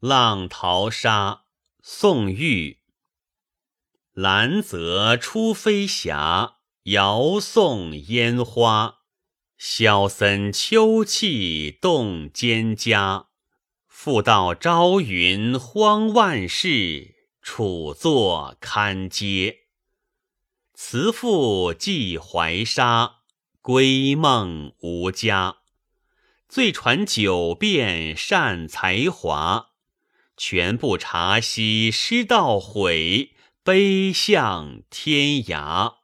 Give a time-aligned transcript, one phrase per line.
[0.00, 1.42] 浪淘沙，
[1.82, 2.78] 宋玉。
[4.12, 8.98] 兰泽出飞霞，遥送烟花。
[9.56, 13.26] 萧森秋气动蒹葭。
[13.88, 19.56] 复道朝云荒万世，楚作堪嗟。
[20.74, 23.22] 辞赋寄怀沙，
[23.60, 25.56] 归梦无家。
[26.48, 29.70] 醉传九变善才华，
[30.38, 33.32] 全部茶席诗道毁，
[33.64, 35.96] 悲向天涯。